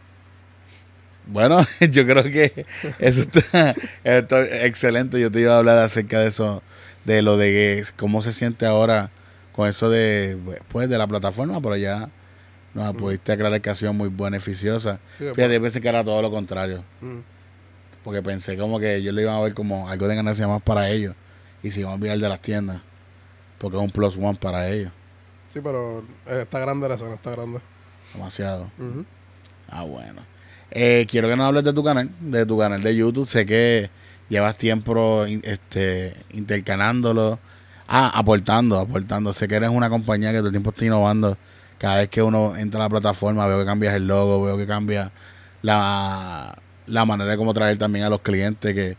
Bueno, 1.25 1.59
yo 1.91 2.05
creo 2.05 2.23
que 2.23 2.65
eso 2.99 3.21
está, 3.21 3.75
excelente. 4.65 5.21
Yo 5.21 5.31
te 5.31 5.41
iba 5.41 5.53
a 5.53 5.59
hablar 5.59 5.77
acerca 5.77 6.19
de 6.19 6.27
eso, 6.27 6.63
de 7.05 7.21
lo 7.21 7.37
de 7.37 7.85
cómo 7.95 8.21
se 8.21 8.33
siente 8.33 8.65
ahora 8.65 9.11
con 9.53 9.67
eso 9.67 9.89
de, 9.89 10.37
pues, 10.69 10.89
de 10.89 10.97
la 10.97 11.07
plataforma, 11.07 11.61
pero 11.61 11.77
ya 11.77 12.09
nos 12.73 12.95
pudiste 12.95 13.31
aclarar 13.31 13.61
que 13.61 13.69
ha 13.69 13.75
sido 13.75 13.93
muy 13.93 14.09
beneficiosa. 14.09 14.99
Fíjate, 15.15 15.53
yo 15.53 15.61
pensé 15.61 15.81
que 15.81 15.89
era 15.89 16.03
todo 16.03 16.21
lo 16.21 16.31
contrario. 16.31 16.83
Porque 18.03 18.21
pensé 18.21 18.57
como 18.57 18.79
que 18.79 19.01
yo 19.01 19.11
lo 19.11 19.21
iba 19.21 19.35
a 19.35 19.41
ver 19.41 19.53
como 19.53 19.89
algo 19.89 20.07
de 20.07 20.15
ganancia 20.15 20.47
más 20.47 20.61
para 20.61 20.89
ellos. 20.89 21.15
Y 21.63 21.71
si 21.71 21.81
iban 21.81 21.91
a 21.91 21.95
enviar 21.95 22.17
de 22.17 22.29
las 22.29 22.41
tiendas. 22.41 22.81
Porque 23.57 23.77
es 23.77 23.83
un 23.83 23.91
plus 23.91 24.15
one 24.15 24.37
para 24.39 24.69
ellos. 24.69 24.91
Sí, 25.49 25.59
pero 25.61 26.05
eh, 26.27 26.41
está 26.43 26.59
grande 26.59 26.87
la 26.87 26.97
zona, 26.97 27.15
está 27.15 27.31
grande. 27.31 27.59
Demasiado. 28.13 28.71
Ah, 29.69 29.83
bueno. 29.83 30.21
Eh, 30.71 31.05
quiero 31.09 31.27
que 31.27 31.35
nos 31.35 31.47
hables 31.47 31.63
de 31.63 31.73
tu 31.73 31.83
canal, 31.83 32.09
de 32.19 32.45
tu 32.45 32.57
canal 32.57 32.81
de 32.81 32.95
YouTube. 32.95 33.27
Sé 33.27 33.45
que 33.45 33.89
llevas 34.29 34.55
tiempo 34.55 35.25
este, 35.25 36.15
intercalándolo. 36.31 37.39
Ah, 37.87 38.11
aportando, 38.13 38.79
aportando. 38.79 39.33
Sé 39.33 39.47
que 39.47 39.55
eres 39.55 39.71
una 39.71 39.89
compañía 39.89 40.31
que 40.31 40.37
todo 40.37 40.47
el 40.47 40.53
tiempo 40.53 40.69
está 40.69 40.85
innovando 40.85 41.37
cada 41.79 41.97
vez 41.97 42.09
que 42.09 42.21
uno 42.21 42.55
entra 42.55 42.79
a 42.79 42.83
la 42.83 42.89
plataforma 42.89 43.47
veo 43.47 43.59
que 43.59 43.65
cambias 43.65 43.95
el 43.95 44.05
logo, 44.05 44.43
veo 44.43 44.57
que 44.57 44.67
cambia 44.67 45.11
la, 45.61 46.55
manera 46.87 47.31
de 47.31 47.37
cómo 47.37 47.53
traer 47.53 47.77
también 47.77 48.05
a 48.05 48.09
los 48.09 48.21
clientes, 48.21 48.75
que 48.75 48.97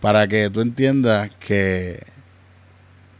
para 0.00 0.28
que 0.28 0.50
tú 0.50 0.60
entiendas 0.60 1.30
que 1.40 2.02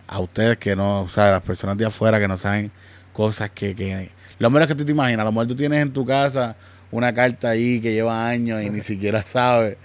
a 0.07 0.21
ustedes 0.21 0.59
que 0.59 0.76
no, 0.76 1.02
o 1.02 1.09
sea, 1.09 1.30
las 1.30 1.42
personas 1.42 1.76
de 1.78 1.87
afuera 1.87 2.21
que 2.21 2.28
no 2.28 2.37
saben 2.37 2.71
cosas 3.12 3.50
que, 3.50 3.75
que 3.75 4.11
lo 4.38 4.50
menos 4.50 4.69
que 4.69 4.75
tú 4.75 4.85
te 4.85 4.92
imaginas, 4.92 5.23
a 5.23 5.25
lo 5.25 5.33
mejor 5.33 5.49
tú 5.49 5.57
tienes 5.57 5.80
en 5.80 5.92
tu 5.92 6.04
casa 6.04 6.57
una 6.90 7.14
carta 7.14 7.50
ahí 7.50 7.80
que 7.80 7.92
lleva 7.92 8.28
años 8.28 8.62
y 8.62 8.71
ni 8.71 8.80
siquiera 8.83 9.23
sabes 9.23 9.76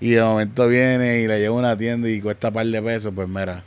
y 0.00 0.10
de 0.10 0.22
momento 0.22 0.68
viene 0.68 1.20
y 1.20 1.28
le 1.28 1.38
lleva 1.38 1.54
a 1.54 1.58
una 1.58 1.76
tienda 1.76 2.08
y 2.08 2.20
cuesta 2.20 2.48
un 2.48 2.54
par 2.54 2.66
de 2.66 2.82
pesos, 2.82 3.12
pues 3.14 3.28
mira. 3.28 3.62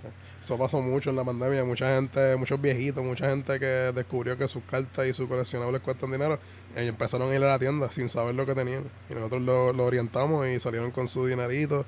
Eso 0.47 0.57
pasó 0.57 0.81
mucho 0.81 1.09
en 1.09 1.17
la 1.17 1.25
pandemia. 1.25 1.65
Mucha 1.65 1.93
gente, 1.93 2.37
muchos 2.37 2.61
viejitos, 2.61 3.03
mucha 3.03 3.29
gente 3.29 3.59
que 3.59 3.65
descubrió 3.65 4.37
que 4.37 4.47
sus 4.47 4.63
cartas 4.63 5.05
y 5.05 5.13
sus 5.13 5.27
coleccionables 5.27 5.81
cuestan 5.81 6.09
dinero 6.09 6.39
y 6.73 6.87
empezaron 6.87 7.29
a 7.29 7.35
ir 7.35 7.43
a 7.43 7.47
la 7.47 7.59
tienda 7.59 7.91
sin 7.91 8.07
saber 8.07 8.33
lo 8.33 8.45
que 8.45 8.55
tenían. 8.55 8.85
Y 9.09 9.13
nosotros 9.13 9.41
lo, 9.41 9.83
orientamos 9.83 10.47
y 10.47 10.57
salieron 10.61 10.91
con 10.91 11.09
su 11.09 11.25
dinerito 11.25 11.85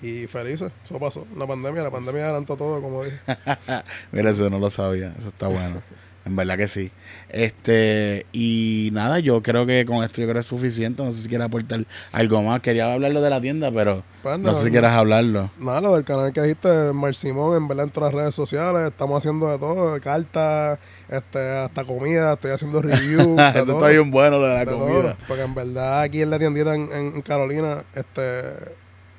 y 0.00 0.28
felices. 0.28 0.70
Eso 0.84 1.00
pasó. 1.00 1.26
La 1.34 1.48
pandemia, 1.48 1.82
la 1.82 1.90
pandemia 1.90 2.26
adelantó 2.26 2.56
todo, 2.56 2.80
como 2.80 3.02
dije. 3.02 3.18
Mira, 4.12 4.30
eso 4.30 4.48
no 4.50 4.60
lo 4.60 4.70
sabía. 4.70 5.12
Eso 5.18 5.26
está 5.26 5.48
bueno. 5.48 5.82
En 6.26 6.34
verdad 6.34 6.56
que 6.56 6.66
sí. 6.66 6.90
Este, 7.28 8.26
y 8.32 8.90
nada, 8.92 9.20
yo 9.20 9.44
creo 9.44 9.64
que 9.64 9.86
con 9.86 10.02
esto 10.02 10.20
yo 10.20 10.26
creo 10.26 10.34
que 10.34 10.40
es 10.40 10.46
suficiente. 10.46 11.04
No 11.04 11.12
sé 11.12 11.22
si 11.22 11.28
quieres 11.28 11.46
aportar 11.46 11.86
algo 12.10 12.42
más. 12.42 12.60
Quería 12.60 12.92
hablarlo 12.92 13.20
de 13.20 13.30
la 13.30 13.40
tienda, 13.40 13.70
pero 13.70 14.02
pues 14.24 14.36
no, 14.40 14.52
sé 14.52 14.64
si 14.64 14.70
quieres 14.72 14.90
hablarlo. 14.90 15.52
Nada, 15.56 15.80
lo 15.80 15.94
del 15.94 16.04
canal 16.04 16.32
que 16.32 16.42
dijiste, 16.42 16.92
Mar 16.92 17.14
Simón, 17.14 17.56
en 17.56 17.68
verdad, 17.68 17.84
en 17.84 17.90
todas 17.92 18.12
las 18.12 18.22
redes 18.22 18.34
sociales. 18.34 18.88
Estamos 18.88 19.18
haciendo 19.18 19.48
de 19.48 19.58
todo, 19.58 20.00
cartas, 20.00 20.80
este, 21.08 21.58
hasta 21.58 21.84
comida, 21.84 22.32
estoy 22.32 22.50
haciendo 22.50 22.82
reviews. 22.82 23.40
Esto 23.54 23.74
está 23.74 23.86
bien 23.86 24.10
bueno 24.10 24.40
lo 24.40 24.48
de 24.48 24.54
la 24.54 24.66
comida. 24.66 25.16
porque 25.28 25.44
en 25.44 25.54
verdad 25.54 26.00
aquí 26.00 26.22
en 26.22 26.30
la 26.30 26.40
tiendita 26.40 26.74
en, 26.74 27.22
Carolina, 27.22 27.84
este, 27.94 28.42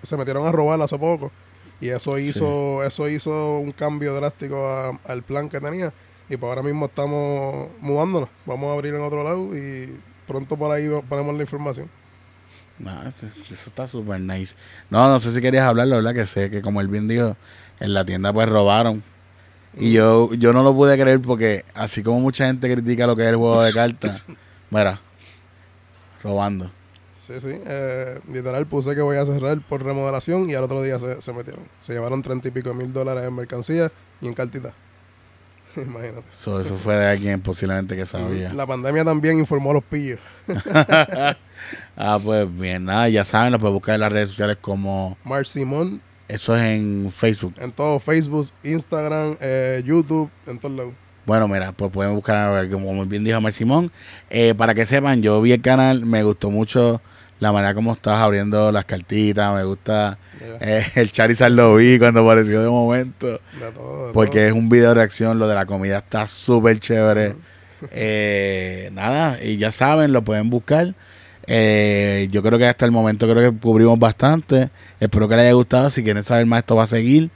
se 0.04 0.18
metieron 0.18 0.46
a 0.46 0.52
robar 0.52 0.82
hace 0.82 1.00
poco. 1.00 1.32
Y 1.80 1.88
eso 1.88 2.18
hizo, 2.18 2.84
eso 2.84 3.08
hizo 3.08 3.60
un 3.60 3.72
cambio 3.72 4.14
drástico 4.14 5.00
al 5.06 5.24
plan 5.24 5.48
que 5.48 5.62
tenía. 5.62 5.94
Y 6.29 6.38
pues 6.38 6.50
ahora 6.50 6.63
mismo 6.63 6.88
estamos 6.88 7.69
mudándonos. 7.79 8.29
Vamos 8.46 8.69
a 8.69 8.74
abrir 8.74 8.93
en 8.93 9.01
otro 9.01 9.24
lado 9.24 9.55
y 9.55 10.00
pronto 10.27 10.57
por 10.57 10.72
ahí 10.72 10.89
ponemos 11.07 11.36
la 11.36 11.41
información. 11.41 11.89
No, 12.79 12.91
eso 13.07 13.69
está 13.69 13.88
súper 13.88 14.19
nice. 14.19 14.55
No, 14.89 15.10
no 15.10 15.19
sé 15.19 15.31
si 15.31 15.41
querías 15.41 15.65
hablarlo, 15.65 15.96
¿verdad? 15.96 16.13
Que 16.13 16.27
sé 16.27 16.50
que 16.50 16.62
como 16.62 16.81
él 16.81 16.89
bien 16.89 17.07
dijo, 17.07 17.36
en 17.79 17.93
la 17.93 18.05
tienda 18.05 18.31
pues 18.34 18.48
robaron. 18.48 19.03
Y 19.79 19.93
yo, 19.93 20.34
yo 20.34 20.53
no 20.53 20.63
lo 20.63 20.74
pude 20.74 20.98
creer 21.00 21.22
porque 21.22 21.63
así 21.74 22.03
como 22.03 22.19
mucha 22.19 22.48
gente 22.48 22.72
critica 22.72 23.07
lo 23.07 23.15
que 23.15 23.24
es 23.24 23.29
el 23.29 23.36
juego 23.36 23.62
de 23.62 23.74
cartas, 23.74 24.22
mira, 24.69 25.00
robando. 26.24 26.72
Sí, 27.13 27.39
sí. 27.39 27.60
Eh, 27.65 28.19
literal 28.31 28.65
puse 28.67 28.96
que 28.96 29.01
voy 29.01 29.17
a 29.17 29.25
cerrar 29.25 29.60
por 29.67 29.84
remodelación 29.84 30.50
y 30.50 30.55
al 30.55 30.63
otro 30.63 30.81
día 30.81 30.98
se, 30.98 31.22
se 31.22 31.34
metieron. 31.34 31.65
Se 31.79 31.93
llevaron 31.93 32.22
treinta 32.22 32.48
y 32.48 32.51
pico 32.51 32.74
mil 32.74 32.93
dólares 32.93 33.25
en 33.27 33.36
mercancía 33.36 33.91
y 34.22 34.27
en 34.27 34.34
cartitas. 34.34 34.74
Imagínate. 35.86 36.27
eso 36.34 36.77
fue 36.77 36.96
de 36.96 37.05
alguien 37.07 37.41
posiblemente 37.41 37.96
que 37.96 38.05
sabía. 38.05 38.53
La 38.53 38.65
pandemia 38.65 39.05
también 39.05 39.38
informó 39.38 39.72
a 39.72 39.75
los 39.75 39.84
pillos. 39.84 40.19
ah, 41.98 42.19
pues 42.24 42.57
bien, 42.57 42.86
nada, 42.86 43.10
ya 43.10 43.24
saben, 43.24 43.51
lo 43.51 43.60
pueden 43.60 43.75
buscar 43.75 43.96
en 43.96 44.01
las 44.01 44.12
redes 44.12 44.29
sociales 44.29 44.57
como... 44.60 45.17
Mar 45.24 45.46
Simón. 45.46 46.01
Eso 46.27 46.55
es 46.55 46.62
en 46.62 47.10
Facebook. 47.12 47.53
En 47.60 47.72
todo, 47.72 48.00
Facebook, 48.00 48.50
Instagram, 48.63 49.38
eh, 49.39 49.81
YouTube, 49.86 50.29
en 50.46 50.60
todos 50.60 50.75
lados. 50.75 50.93
Bueno, 51.25 51.48
mira, 51.48 51.72
pues 51.74 51.91
pueden 51.91 52.15
buscar, 52.15 52.69
como 52.69 53.05
bien 53.05 53.24
dijo 53.24 53.39
Mar 53.39 53.53
Simón. 53.53 53.91
Eh, 54.29 54.53
para 54.55 54.74
que 54.74 54.86
sepan, 54.86 55.22
yo 55.22 55.41
vi 55.41 55.51
el 55.51 55.62
canal, 55.62 56.05
me 56.05 56.24
gustó 56.24 56.50
mucho 56.50 57.01
la 57.39 57.51
manera 57.51 57.74
como 57.74 57.94
estás 57.94 58.20
abriendo 58.20 58.72
las 58.72 58.86
cartitas, 58.86 59.53
me 59.53 59.63
gusta 59.63 60.17
eh, 60.60 60.86
el 60.96 61.12
Charizard 61.12 61.51
lo 61.51 61.75
vi 61.75 62.00
cuando 62.00 62.22
apareció 62.22 62.62
de 62.62 62.70
momento. 62.70 63.39
porque 64.13 64.48
es 64.48 64.53
un 64.53 64.70
video 64.70 64.89
de 64.89 64.96
reacción, 64.96 65.39
lo 65.39 65.48
de 65.48 65.56
la 65.56 65.65
comida 65.65 66.00
está 66.00 66.27
súper 66.27 66.79
chévere. 66.79 67.36
Eh, 67.91 68.89
nada, 68.94 69.41
y 69.44 69.58
ya 69.58 69.72
saben, 69.72 70.13
lo 70.13 70.24
pueden 70.24 70.50
buscar. 70.50 70.96
Eh, 71.50 72.27
yo 72.32 72.44
creo 72.44 72.60
que 72.60 72.67
hasta 72.67 72.86
el 72.86 72.91
momento 72.91 73.27
creo 73.29 73.51
que 73.51 73.58
cubrimos 73.58 73.98
bastante. 73.98 74.70
Espero 75.00 75.27
que 75.27 75.36
les 75.36 75.46
haya 75.46 75.53
gustado. 75.53 75.89
Si 75.89 76.03
quieren 76.03 76.24
saber 76.24 76.46
más, 76.46 76.60
esto 76.60 76.75
va 76.75 76.84
a 76.84 76.88
seguir. 76.88 77.29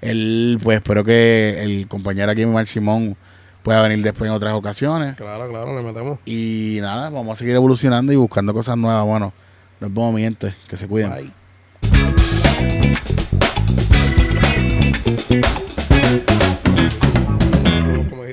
El, 0.00 0.58
pues 0.62 0.76
espero 0.76 1.02
que 1.02 1.62
el 1.62 1.88
compañero 1.88 2.30
aquí, 2.30 2.44
Mar 2.46 2.66
Simón, 2.66 3.16
pueda 3.62 3.82
venir 3.82 4.04
después 4.04 4.28
en 4.28 4.34
otras 4.34 4.54
ocasiones. 4.54 5.16
Claro, 5.16 5.48
claro, 5.48 5.76
le 5.76 5.82
metemos. 5.82 6.18
Y 6.24 6.78
nada, 6.80 7.10
vamos 7.10 7.32
a 7.32 7.36
seguir 7.36 7.56
evolucionando 7.56 8.12
y 8.12 8.16
buscando 8.16 8.54
cosas 8.54 8.76
nuevas. 8.76 9.04
Bueno, 9.04 9.32
nos 9.80 9.92
vemos, 9.92 10.14
mi 10.14 10.22
gente. 10.22 10.54
Que 10.68 10.76
se 10.76 10.86
cuiden. 10.88 11.32